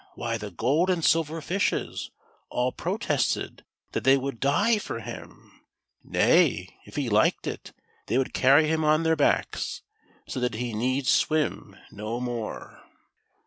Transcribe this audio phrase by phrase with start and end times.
[0.15, 2.09] why the gold and silver fishes
[2.49, 5.61] all pro tested that they would die for him,
[6.03, 7.71] nay, if he liked it,
[8.07, 9.83] they would carry him on their backs,
[10.27, 12.81] so that he need swim no more.